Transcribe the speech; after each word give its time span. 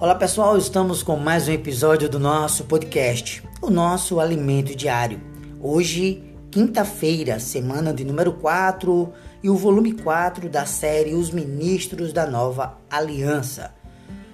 Olá 0.00 0.14
pessoal, 0.14 0.56
estamos 0.56 1.02
com 1.02 1.16
mais 1.16 1.46
um 1.46 1.52
episódio 1.52 2.08
do 2.08 2.18
nosso 2.18 2.64
podcast, 2.64 3.46
o 3.60 3.68
nosso 3.68 4.18
alimento 4.18 4.74
diário. 4.74 5.20
Hoje, 5.60 6.24
quinta-feira, 6.50 7.38
semana 7.38 7.92
de 7.92 8.02
número 8.02 8.32
4 8.32 9.12
e 9.42 9.50
o 9.50 9.56
volume 9.56 9.92
4 9.92 10.48
da 10.48 10.64
série 10.64 11.12
Os 11.12 11.30
Ministros 11.30 12.14
da 12.14 12.26
Nova 12.26 12.78
Aliança. 12.90 13.74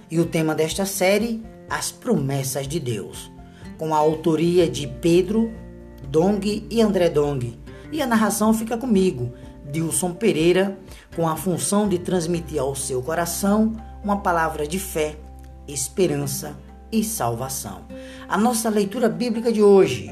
E 0.09 0.21
o 0.21 0.27
tema 0.27 0.55
desta 0.55 0.87
série, 0.87 1.45
As 1.69 1.91
Promessas 1.91 2.69
de 2.69 2.79
Deus, 2.79 3.29
com 3.77 3.93
a 3.93 3.99
autoria 3.99 4.71
de 4.71 4.87
Pedro 4.87 5.53
Dong 6.09 6.65
e 6.71 6.81
André 6.81 7.11
Dong. 7.11 7.59
E 7.91 8.01
a 8.01 8.07
narração 8.07 8.55
fica 8.55 8.79
comigo, 8.79 9.33
Dilson 9.69 10.13
Pereira, 10.13 10.79
com 11.17 11.29
a 11.29 11.35
função 11.35 11.89
de 11.89 11.99
transmitir 11.99 12.61
ao 12.61 12.77
seu 12.77 13.03
coração 13.03 13.73
uma 14.05 14.19
palavra 14.19 14.65
de 14.65 14.79
fé 14.79 15.26
esperança 15.69 16.57
e 16.91 17.03
salvação. 17.03 17.83
A 18.29 18.39
nossa 18.39 18.69
leitura 18.69 19.09
bíblica 19.09 19.53
de 19.53 19.63
hoje, 19.63 20.11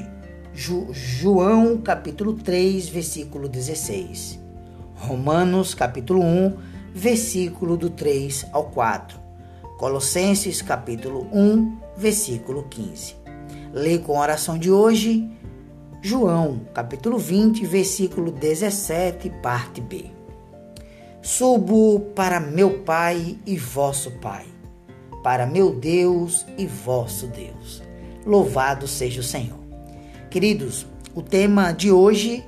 João 0.53 1.77
capítulo 1.77 2.33
3, 2.33 2.87
versículo 2.89 3.47
16. 3.47 4.39
Romanos 4.95 5.73
capítulo 5.73 6.21
1, 6.21 6.57
versículo 6.93 7.77
do 7.77 7.89
3 7.89 8.47
ao 8.51 8.65
4. 8.65 9.19
Colossenses 9.77 10.61
capítulo 10.61 11.27
1, 11.33 11.77
versículo 11.97 12.63
15. 12.69 13.15
Leio 13.73 14.01
com 14.01 14.17
a 14.17 14.21
oração 14.21 14.57
de 14.57 14.71
hoje, 14.71 15.29
João 16.01 16.61
capítulo 16.73 17.17
20, 17.17 17.65
versículo 17.65 18.31
17, 18.31 19.29
parte 19.41 19.81
B. 19.81 20.05
Subo 21.21 21.99
para 22.15 22.39
meu 22.39 22.83
Pai 22.83 23.37
e 23.45 23.57
vosso 23.57 24.11
Pai 24.19 24.54
para 25.25 25.47
meu 25.47 25.73
Deus 25.73 26.45
e 26.55 26.67
vosso 26.67 27.25
Deus. 27.25 27.81
Louvado 28.23 28.87
seja 28.87 29.21
o 29.21 29.23
Senhor. 29.23 29.57
Queridos, 30.29 30.85
o 31.15 31.21
tema 31.23 31.71
de 31.71 31.91
hoje, 31.91 32.45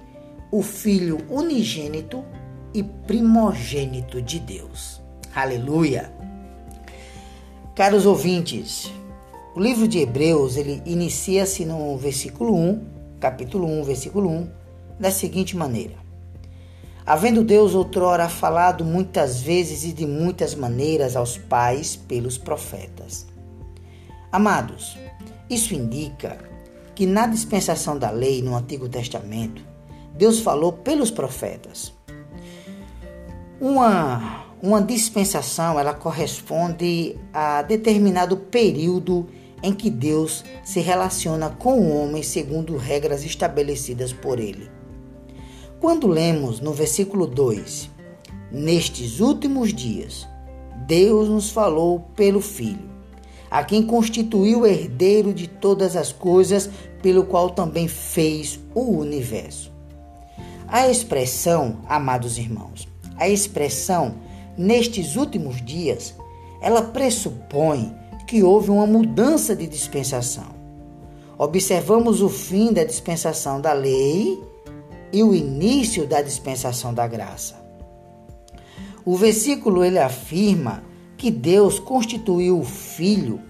o 0.51 0.61
Filho 0.61 1.17
unigênito 1.27 2.23
e 2.75 2.83
primogênito 2.83 4.21
de 4.21 4.39
Deus. 4.39 5.01
Aleluia! 5.33 6.13
Caros 7.73 8.05
ouvintes, 8.05 8.93
o 9.55 9.59
livro 9.59 9.87
de 9.87 9.97
Hebreus, 9.97 10.55
ele 10.55 10.79
inicia-se 10.85 11.65
no 11.65 11.97
versículo 11.97 12.55
1, 12.55 12.85
capítulo 13.19 13.65
1, 13.65 13.83
versículo 13.85 14.29
1, 14.29 14.49
da 14.99 15.09
seguinte 15.09 15.57
maneira: 15.57 15.95
Havendo 17.07 17.41
Deus 17.41 17.73
outrora 17.73 18.27
falado 18.27 18.83
muitas 18.83 19.39
vezes 19.39 19.85
e 19.85 19.93
de 19.93 20.05
muitas 20.05 20.53
maneiras 20.53 21.15
aos 21.15 21.37
pais 21.37 21.95
pelos 21.95 22.37
profetas. 22.37 23.25
Amados, 24.29 24.97
isso 25.49 25.73
indica 25.73 26.37
que 26.93 27.05
na 27.05 27.25
dispensação 27.25 27.97
da 27.97 28.09
lei 28.09 28.41
no 28.41 28.57
Antigo 28.57 28.89
Testamento, 28.89 29.61
Deus 30.17 30.41
falou 30.41 30.73
pelos 30.73 31.09
profetas. 31.09 31.93
Uma, 33.61 34.43
uma 34.61 34.81
dispensação, 34.81 35.79
ela 35.79 35.93
corresponde 35.93 37.17
a 37.33 37.61
determinado 37.61 38.35
período 38.35 39.29
em 39.63 39.73
que 39.73 39.89
Deus 39.89 40.43
se 40.61 40.81
relaciona 40.81 41.51
com 41.51 41.79
o 41.79 42.03
homem 42.03 42.21
segundo 42.21 42.75
regras 42.75 43.23
estabelecidas 43.23 44.11
por 44.11 44.41
ele. 44.41 44.76
Quando 45.79 46.07
lemos 46.07 46.59
no 46.59 46.73
versículo 46.73 47.27
2, 47.27 47.91
nestes 48.51 49.19
últimos 49.19 49.71
dias, 49.71 50.27
Deus 50.87 51.29
nos 51.29 51.51
falou 51.51 51.99
pelo 52.15 52.41
Filho, 52.41 52.89
a 53.49 53.63
quem 53.63 53.83
constituiu 53.83 54.65
herdeiro 54.65 55.31
de 55.31 55.47
todas 55.47 55.95
as 55.95 56.11
coisas, 56.11 56.67
pelo 57.03 57.25
qual 57.25 57.51
também 57.51 57.87
fez 57.87 58.59
o 58.73 58.97
universo. 58.97 59.71
A 60.67 60.89
expressão, 60.89 61.77
amados 61.87 62.39
irmãos, 62.39 62.87
a 63.15 63.29
expressão 63.29 64.15
nestes 64.57 65.15
últimos 65.15 65.63
dias, 65.63 66.15
ela 66.59 66.81
pressupõe 66.81 67.95
que 68.25 68.41
houve 68.41 68.71
uma 68.71 68.87
mudança 68.87 69.55
de 69.55 69.67
dispensação. 69.67 70.57
Observamos 71.37 72.19
o 72.23 72.29
fim 72.29 72.73
da 72.73 72.83
dispensação 72.83 73.61
da 73.61 73.73
lei 73.73 74.41
e 75.11 75.23
o 75.23 75.33
início 75.33 76.05
da 76.05 76.21
dispensação 76.21 76.93
da 76.93 77.07
graça. 77.07 77.55
O 79.05 79.15
versículo 79.15 79.83
ele 79.83 79.99
afirma 79.99 80.83
que 81.15 81.31
Deus 81.31 81.79
constituiu 81.79 82.59
o 82.59 82.65
Filho 82.65 83.41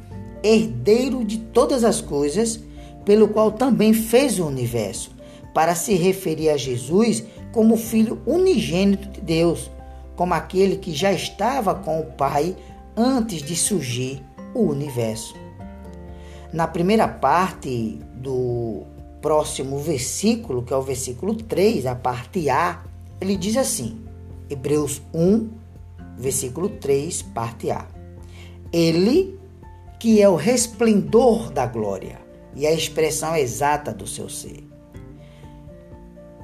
herdeiro 0.44 1.26
de 1.26 1.38
todas 1.38 1.84
as 1.84 2.00
coisas, 2.00 2.60
pelo 3.04 3.28
qual 3.28 3.52
também 3.52 3.94
fez 3.94 4.40
o 4.40 4.46
universo, 4.46 5.12
para 5.54 5.76
se 5.76 5.96
referir 5.96 6.50
a 6.50 6.58
Jesus 6.58 7.24
como 7.52 7.76
filho 7.76 8.22
unigênito 8.26 9.08
de 9.10 9.22
Deus, 9.22 9.72
como 10.16 10.34
aquele 10.34 10.78
que 10.78 10.94
já 10.94 11.12
estava 11.12 11.74
com 11.74 12.00
o 12.00 12.06
Pai 12.06 12.56
antes 12.96 13.42
de 13.42 13.56
surgir 13.56 14.24
o 14.54 14.62
universo. 14.62 15.36
Na 16.54 16.68
primeira 16.68 17.08
parte 17.08 18.00
do 18.16 18.84
próximo 19.28 19.78
versículo, 19.78 20.64
que 20.64 20.72
é 20.72 20.78
o 20.78 20.82
versículo 20.82 21.36
3, 21.36 21.86
a 21.86 21.94
parte 21.94 22.50
A, 22.50 22.82
ele 23.20 23.36
diz 23.36 23.58
assim: 23.58 24.00
Hebreus 24.50 25.02
1, 25.14 25.50
versículo 26.18 26.70
3, 26.70 27.24
parte 27.24 27.70
A. 27.70 27.86
Ele, 28.72 29.38
que 30.00 30.22
é 30.22 30.30
o 30.30 30.38
resplendor 30.38 31.52
da 31.52 31.66
glória 31.66 32.22
e 32.56 32.66
a 32.66 32.72
expressão 32.72 33.36
exata 33.36 33.92
do 33.92 34.08
seu 34.08 34.30
ser. 34.30 34.64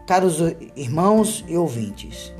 Caros 0.05 0.39
irmãos 0.75 1.45
e 1.47 1.55
ouvintes, 1.55 2.33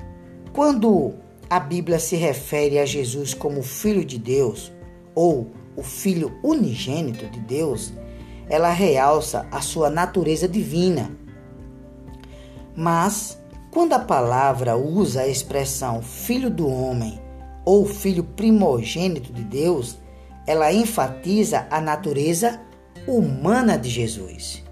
quando 0.52 1.14
a 1.50 1.58
Bíblia 1.58 2.00
se 2.00 2.18
refere 2.18 2.80
a 2.80 2.86
Jesus 2.86 3.34
como 3.34 3.64
Filho 3.64 4.04
de 4.04 4.20
Deus 4.20 4.74
ou 5.16 5.52
o 5.78 5.84
Filho 5.84 6.38
unigênito 6.44 7.28
de 7.28 7.40
Deus, 7.40 7.94
ela 8.54 8.70
realça 8.70 9.48
a 9.52 9.62
sua 9.62 9.90
natureza 9.90 10.48
divina. 10.48 11.10
Mas, 12.76 13.42
quando 13.72 13.94
a 13.94 14.00
palavra 14.00 14.78
usa 14.78 15.22
a 15.22 15.28
expressão 15.28 16.04
filho 16.04 16.52
do 16.52 16.70
homem 16.70 17.20
ou 17.66 17.84
filho 17.84 18.24
primogênito 18.24 19.34
de 19.34 19.44
Deus, 19.44 19.98
ela 20.46 20.72
enfatiza 20.72 21.66
a 21.72 21.82
natureza 21.82 22.62
humana 23.08 23.76
de 23.76 23.90
Jesus. 23.90 24.64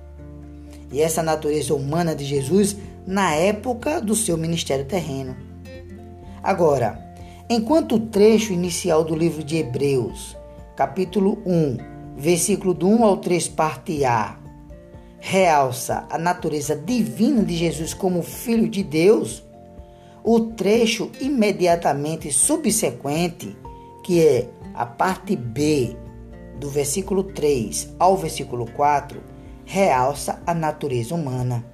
E 0.92 1.02
essa 1.02 1.24
natureza 1.24 1.74
humana 1.74 2.14
de 2.14 2.24
Jesus 2.24 2.78
na 3.08 3.34
época 3.34 4.00
do 4.00 4.16
seu 4.16 4.38
ministério 4.38 4.86
terreno. 4.86 5.36
Agora, 6.44 7.04
enquanto 7.50 7.96
o 7.96 8.00
trecho 8.00 8.54
inicial 8.54 9.04
do 9.04 9.16
livro 9.16 9.44
de 9.44 9.58
Hebreus, 9.58 10.38
capítulo 10.76 11.42
1, 11.48 11.91
versículo 12.16 12.74
do 12.74 12.88
1 12.88 13.04
ao 13.04 13.18
3, 13.18 13.48
parte 13.50 14.04
A, 14.06 14.38
realça 15.20 16.06
a 16.10 16.18
natureza 16.18 16.76
divina 16.76 17.44
de 17.44 17.56
Jesus 17.56 17.94
como 17.94 18.24
Filho 18.24 18.68
de 18.68 18.84
Deus, 18.84 19.44
o 20.24 20.40
trecho 20.40 21.12
imediatamente 21.20 22.32
subsequente, 22.32 23.56
que 24.04 24.26
é 24.26 24.50
a 24.74 24.86
parte 24.86 25.36
B, 25.36 25.96
do 26.60 26.70
versículo 26.70 27.24
3 27.24 27.96
ao 27.98 28.16
versículo 28.16 28.66
4, 28.72 29.22
realça 29.66 30.42
a 30.46 30.54
natureza 30.54 31.16
humana. 31.16 31.66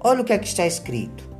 Olha 0.00 0.22
o 0.22 0.24
que 0.24 0.32
é 0.32 0.36
está 0.36 0.66
escrito. 0.66 1.30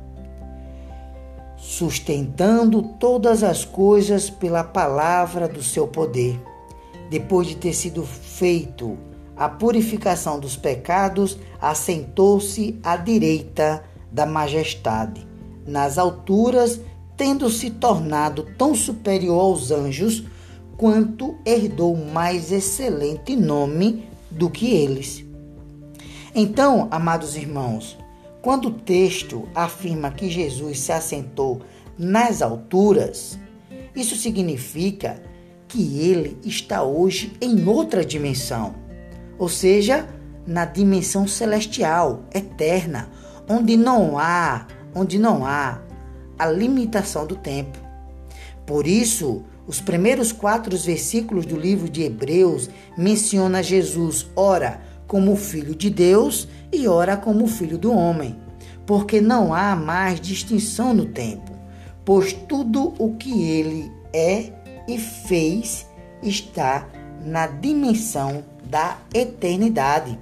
Sustentando 1.57 2.81
todas 2.99 3.43
as 3.43 3.63
coisas 3.63 4.29
pela 4.29 4.63
palavra 4.63 5.47
do 5.47 5.61
seu 5.61 5.87
poder 5.87 6.39
depois 7.13 7.45
de 7.45 7.55
ter 7.55 7.73
sido 7.73 8.03
feito 8.03 8.97
a 9.37 9.47
purificação 9.47 10.39
dos 10.39 10.57
pecados, 10.57 11.37
assentou-se 11.61 12.79
à 12.81 12.97
direita 12.97 13.83
da 14.11 14.25
majestade, 14.25 15.27
nas 15.67 15.99
alturas, 15.99 16.81
tendo 17.15 17.51
se 17.51 17.69
tornado 17.69 18.47
tão 18.57 18.73
superior 18.73 19.39
aos 19.39 19.69
anjos, 19.69 20.23
quanto 20.75 21.35
herdou 21.45 21.95
mais 21.95 22.51
excelente 22.51 23.35
nome 23.35 24.09
do 24.31 24.49
que 24.49 24.71
eles. 24.71 25.23
Então, 26.33 26.87
amados 26.89 27.35
irmãos, 27.35 27.95
quando 28.41 28.69
o 28.69 28.73
texto 28.73 29.47
afirma 29.53 30.09
que 30.09 30.31
Jesus 30.31 30.79
se 30.79 30.91
assentou 30.91 31.61
nas 31.95 32.41
alturas, 32.41 33.37
isso 33.95 34.15
significa 34.15 35.21
que 35.73 35.99
ele 35.99 36.37
está 36.45 36.83
hoje 36.83 37.33
em 37.41 37.67
outra 37.67 38.05
dimensão, 38.05 38.75
ou 39.39 39.49
seja, 39.49 40.07
na 40.45 40.65
dimensão 40.65 41.27
celestial, 41.27 42.25
eterna, 42.31 43.09
onde 43.49 43.75
não 43.75 44.19
há, 44.19 44.67
onde 44.93 45.17
não 45.17 45.43
há 45.43 45.81
a 46.37 46.45
limitação 46.45 47.25
do 47.25 47.35
tempo. 47.35 47.79
Por 48.67 48.85
isso, 48.85 49.43
Os 49.65 49.79
primeiros 49.79 50.31
quatro 50.31 50.77
versículos 50.77 51.45
do 51.45 51.55
livro 51.57 51.89
de 51.89 52.03
Hebreus 52.03 52.69
menciona 52.97 53.63
Jesus, 53.63 54.27
ora, 54.35 54.81
como 55.07 55.35
filho 55.35 55.73
de 55.73 55.89
Deus 55.89 56.47
e 56.71 56.87
ora 56.87 57.15
como 57.15 57.47
filho 57.47 57.77
do 57.77 57.93
homem, 57.93 58.35
porque 58.85 59.21
não 59.21 59.53
há 59.53 59.75
mais 59.75 60.19
distinção 60.19 60.93
no 60.93 61.05
tempo, 61.05 61.51
pois 62.03 62.33
tudo 62.33 62.93
o 62.97 63.15
que 63.15 63.43
ele 63.43 63.91
é 64.11 64.51
e 64.87 64.97
fez 64.97 65.87
está 66.21 66.87
na 67.23 67.47
dimensão 67.47 68.43
da 68.63 68.97
eternidade. 69.13 70.19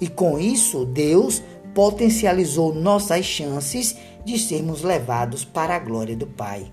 E 0.00 0.08
com 0.08 0.38
isso, 0.38 0.84
Deus 0.84 1.42
potencializou 1.74 2.74
nossas 2.74 3.24
chances 3.24 3.96
de 4.24 4.38
sermos 4.38 4.82
levados 4.82 5.44
para 5.44 5.76
a 5.76 5.78
glória 5.78 6.16
do 6.16 6.26
Pai. 6.26 6.72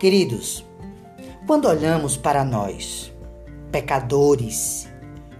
Queridos, 0.00 0.64
quando 1.46 1.68
olhamos 1.68 2.16
para 2.16 2.44
nós, 2.44 3.12
pecadores, 3.70 4.88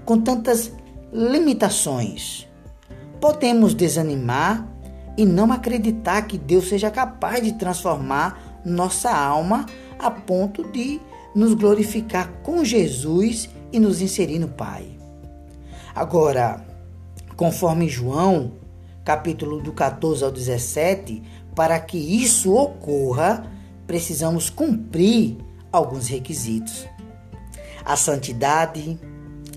com 0.04 0.20
tantas 0.20 0.72
limitações, 1.12 2.46
podemos 3.20 3.74
desanimar 3.74 4.66
e 5.16 5.24
não 5.24 5.50
acreditar 5.50 6.22
que 6.22 6.38
Deus 6.38 6.68
seja 6.68 6.90
capaz 6.90 7.42
de 7.42 7.52
transformar 7.54 8.60
nossa 8.64 9.10
alma 9.10 9.66
a 9.98 10.10
ponto 10.10 10.64
de 10.70 11.00
nos 11.34 11.54
glorificar 11.54 12.32
com 12.42 12.64
Jesus 12.64 13.48
e 13.72 13.78
nos 13.78 14.00
inserir 14.00 14.38
no 14.38 14.48
Pai. 14.48 14.86
Agora, 15.94 16.64
conforme 17.36 17.88
João, 17.88 18.52
capítulo 19.04 19.60
do 19.60 19.72
14 19.72 20.24
ao 20.24 20.30
17, 20.30 21.22
para 21.54 21.78
que 21.80 21.96
isso 21.96 22.54
ocorra, 22.54 23.50
precisamos 23.86 24.50
cumprir 24.50 25.38
alguns 25.72 26.08
requisitos. 26.08 26.86
A 27.84 27.96
santidade, 27.96 28.98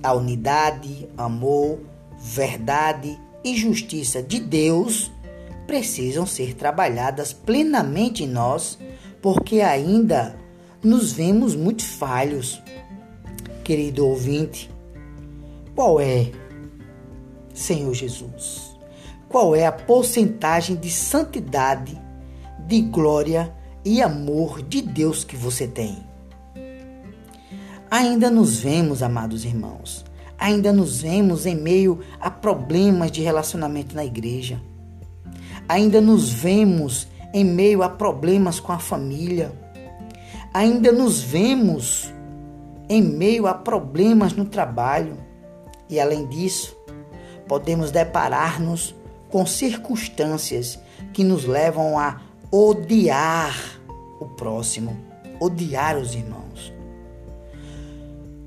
a 0.04 0.14
unidade, 0.14 1.10
amor, 1.18 1.80
verdade 2.18 3.20
e 3.44 3.56
justiça 3.56 4.22
de 4.22 4.40
Deus 4.40 5.12
precisam 5.66 6.26
ser 6.26 6.56
trabalhadas 6.56 7.32
plenamente 7.32 8.24
em 8.24 8.28
nós, 8.28 8.78
porque 9.22 9.62
ainda 9.62 10.36
nos 10.84 11.12
vemos 11.12 11.56
muito 11.56 11.84
falhos. 11.84 12.62
Querido 13.64 14.08
ouvinte, 14.08 14.70
qual 15.76 16.00
é, 16.00 16.32
Senhor 17.54 17.94
Jesus? 17.94 18.76
Qual 19.28 19.56
é 19.56 19.66
a 19.66 19.72
porcentagem 19.72 20.76
de 20.76 20.90
santidade, 20.90 22.00
de 22.68 22.82
glória 22.82 23.54
e 23.86 24.02
amor 24.02 24.64
de 24.64 24.82
Deus 24.82 25.24
que 25.24 25.36
você 25.36 25.68
tem? 25.68 25.98
Ainda 27.92 28.30
nos 28.30 28.60
vemos, 28.60 29.04
amados 29.04 29.46
irmãos, 29.46 30.06
ainda 30.38 30.72
nos 30.72 31.02
vemos 31.02 31.46
em 31.46 31.56
meio 31.56 32.00
a 32.20 32.30
problemas 32.30 33.12
de 33.12 33.22
relacionamento 33.22 33.96
na 33.96 34.06
igreja. 34.06 34.60
Ainda 35.68 36.02
nos 36.02 36.32
vemos 36.32 37.08
em 37.34 37.44
meio 37.44 37.84
a 37.84 37.90
problemas 37.90 38.60
com 38.60 38.72
a 38.72 38.80
família 38.80 39.54
ainda 40.54 40.92
nos 40.92 41.22
vemos 41.22 42.14
em 42.88 43.02
meio 43.02 43.48
a 43.48 43.54
problemas 43.54 44.34
no 44.34 44.46
trabalho 44.46 45.18
e, 45.90 46.00
além 46.00 46.26
disso, 46.28 46.76
podemos 47.48 47.92
deparar-nos 47.92 48.96
com 49.30 49.46
circunstâncias 49.46 50.80
que 51.14 51.24
nos 51.24 51.46
levam 51.46 51.98
a 51.98 52.22
odiar 52.52 53.56
o 54.20 54.26
próximo, 54.26 54.98
odiar 55.40 55.98
os 55.98 56.16
irmãos. 56.16 56.74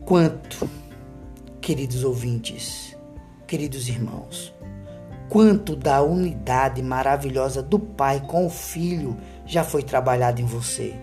Quanto, 0.04 0.68
queridos 1.60 2.02
ouvintes, 2.02 2.96
queridos 3.46 3.88
irmãos, 3.88 4.52
quanto 5.32 5.74
da 5.74 6.02
unidade 6.02 6.82
maravilhosa 6.82 7.62
do 7.62 7.78
Pai 7.78 8.20
com 8.20 8.44
o 8.44 8.50
Filho 8.50 9.16
já 9.46 9.64
foi 9.64 9.82
trabalhado 9.82 10.42
em 10.42 10.44
você. 10.44 10.94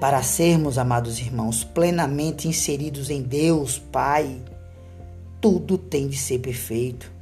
Para 0.00 0.22
sermos, 0.22 0.78
amados 0.78 1.18
irmãos, 1.18 1.62
plenamente 1.62 2.48
inseridos 2.48 3.10
em 3.10 3.20
Deus, 3.20 3.78
Pai, 3.78 4.40
tudo 5.42 5.76
tem 5.76 6.08
de 6.08 6.16
ser 6.16 6.38
perfeito. 6.38 7.12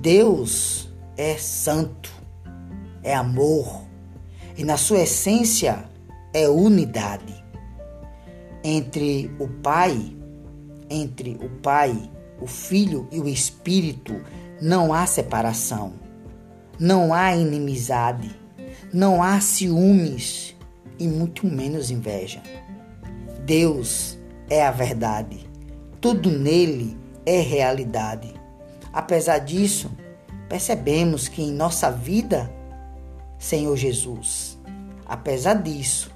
Deus 0.00 0.88
é 1.16 1.36
santo, 1.36 2.12
é 3.02 3.12
amor, 3.12 3.82
e 4.56 4.62
na 4.62 4.76
sua 4.76 5.00
essência 5.00 5.84
é 6.32 6.48
unidade. 6.48 7.44
Entre 8.62 9.34
o 9.40 9.48
Pai, 9.48 10.16
entre 10.88 11.36
o 11.42 11.50
Pai, 11.60 12.08
o 12.40 12.46
Filho 12.46 13.08
e 13.10 13.18
o 13.18 13.28
Espírito, 13.28 14.14
não 14.60 14.92
há 14.92 15.06
separação, 15.06 15.94
não 16.78 17.12
há 17.12 17.34
inimizade, 17.34 18.34
não 18.92 19.22
há 19.22 19.40
ciúmes 19.40 20.56
e 20.98 21.06
muito 21.06 21.46
menos 21.46 21.90
inveja. 21.90 22.42
Deus 23.44 24.18
é 24.48 24.64
a 24.64 24.70
verdade. 24.70 25.48
Tudo 26.00 26.30
nele 26.30 26.96
é 27.26 27.40
realidade. 27.40 28.32
Apesar 28.92 29.38
disso, 29.38 29.90
percebemos 30.48 31.28
que 31.28 31.42
em 31.42 31.52
nossa 31.52 31.90
vida, 31.90 32.50
Senhor 33.38 33.76
Jesus, 33.76 34.58
apesar 35.06 35.54
disso, 35.54 36.10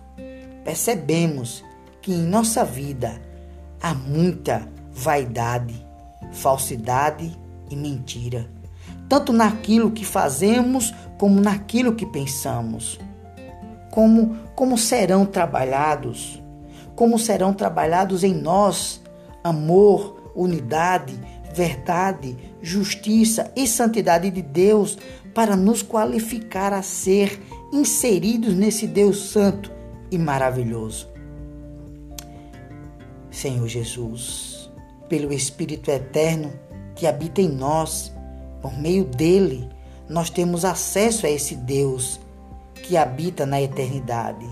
percebemos 0.65 1.65
que 2.01 2.13
em 2.13 2.23
nossa 2.23 2.65
vida 2.65 3.21
há 3.83 3.95
muita 3.95 4.69
vaidade, 4.93 5.75
falsidade 6.33 7.37
e 7.71 7.77
mentira, 7.77 8.49
tanto 9.09 9.33
naquilo 9.33 9.91
que 9.91 10.05
fazemos 10.05 10.95
como 11.19 11.41
naquilo 11.41 11.95
que 11.95 12.07
pensamos. 12.07 12.99
Como, 13.91 14.37
como 14.55 14.79
serão 14.79 15.27
trabalhados, 15.27 16.43
como 16.95 17.19
serão 17.19 17.53
trabalhados 17.53 18.23
em 18.23 18.35
nós 18.35 19.01
amor, 19.43 20.33
unidade, 20.35 21.19
verdade, 21.55 22.37
justiça 22.63 23.51
e 23.57 23.67
santidade 23.67 24.31
de 24.31 24.43
Deus 24.43 24.99
para 25.35 25.57
nos 25.57 25.83
qualificar 25.83 26.73
a 26.73 26.83
ser 26.83 27.41
inseridos 27.73 28.55
nesse 28.55 28.87
Deus 28.87 29.31
santo 29.31 29.73
e 30.11 30.19
maravilhoso. 30.19 31.09
Senhor 33.31 33.69
Jesus, 33.69 34.71
pelo 35.09 35.33
Espírito 35.33 35.91
eterno 35.91 36.53
que 36.99 37.07
habita 37.07 37.41
em 37.41 37.49
nós, 37.49 38.13
por 38.61 38.77
meio 38.77 39.05
dele, 39.05 39.69
nós 40.09 40.29
temos 40.31 40.65
acesso 40.65 41.27
a 41.27 41.31
esse 41.31 41.55
Deus 41.55 42.21
que 42.83 42.97
habita 42.97 43.47
na 43.47 43.63
eternidade. 43.63 44.45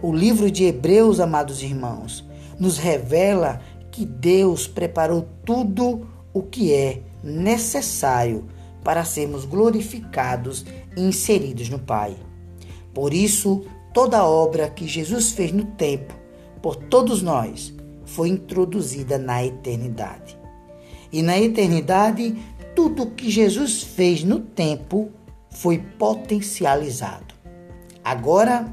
O 0.00 0.10
livro 0.10 0.50
de 0.50 0.64
Hebreus, 0.64 1.20
amados 1.20 1.62
irmãos, 1.62 2.26
nos 2.58 2.78
revela 2.78 3.60
que 3.90 4.06
Deus 4.06 4.66
preparou 4.66 5.28
tudo 5.44 6.08
o 6.32 6.42
que 6.42 6.72
é 6.72 7.02
necessário 7.22 8.46
para 8.82 9.04
sermos 9.04 9.44
glorificados 9.44 10.64
e 10.96 11.02
inseridos 11.02 11.68
no 11.68 11.78
Pai. 11.78 12.16
Por 12.94 13.12
isso, 13.12 13.62
toda 13.92 14.24
obra 14.24 14.70
que 14.70 14.88
Jesus 14.88 15.32
fez 15.32 15.52
no 15.52 15.64
tempo, 15.64 16.14
por 16.62 16.76
todos 16.76 17.20
nós, 17.20 17.74
foi 18.06 18.30
introduzida 18.30 19.18
na 19.18 19.44
eternidade. 19.44 20.37
E 21.12 21.22
na 21.22 21.38
eternidade, 21.38 22.36
tudo 22.74 23.04
o 23.04 23.10
que 23.10 23.30
Jesus 23.30 23.82
fez 23.82 24.22
no 24.22 24.40
tempo 24.40 25.10
foi 25.50 25.78
potencializado. 25.78 27.34
Agora, 28.04 28.72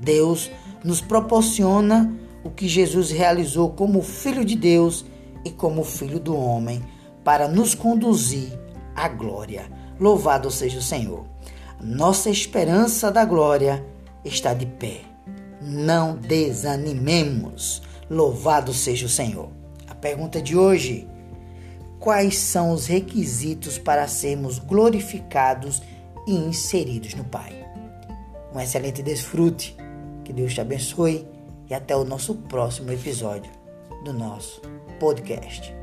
Deus 0.00 0.50
nos 0.84 1.00
proporciona 1.00 2.14
o 2.44 2.50
que 2.50 2.68
Jesus 2.68 3.10
realizou 3.10 3.70
como 3.70 4.02
Filho 4.02 4.44
de 4.44 4.54
Deus 4.54 5.04
e 5.44 5.50
como 5.50 5.84
Filho 5.84 6.20
do 6.20 6.36
homem 6.36 6.82
para 7.24 7.48
nos 7.48 7.74
conduzir 7.74 8.58
à 8.94 9.08
glória. 9.08 9.70
Louvado 9.98 10.50
seja 10.50 10.78
o 10.78 10.82
Senhor. 10.82 11.24
Nossa 11.80 12.30
esperança 12.30 13.10
da 13.10 13.24
glória 13.24 13.84
está 14.24 14.54
de 14.54 14.66
pé. 14.66 15.02
Não 15.60 16.16
desanimemos. 16.16 17.82
Louvado 18.08 18.72
seja 18.72 19.06
o 19.06 19.08
Senhor. 19.10 19.50
A 19.86 19.94
pergunta 19.94 20.40
de 20.40 20.56
hoje: 20.56 21.06
quais 21.98 22.38
são 22.38 22.72
os 22.72 22.86
requisitos 22.86 23.78
para 23.78 24.06
sermos 24.08 24.58
glorificados 24.58 25.82
e 26.26 26.34
inseridos 26.34 27.14
no 27.14 27.24
Pai? 27.24 27.68
um 28.54 28.60
excelente 28.60 29.02
desfrute. 29.02 29.76
Que 30.24 30.32
Deus 30.32 30.52
te 30.52 30.60
abençoe 30.60 31.26
e 31.68 31.74
até 31.74 31.96
o 31.96 32.04
nosso 32.04 32.34
próximo 32.34 32.92
episódio 32.92 33.50
do 34.04 34.12
nosso 34.12 34.60
podcast. 34.98 35.77